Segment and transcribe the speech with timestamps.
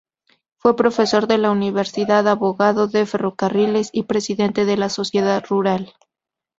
[0.57, 5.93] Fue profesor de la Universidad, abogado de ferrocarriles y presidente de la Sociedad Rural.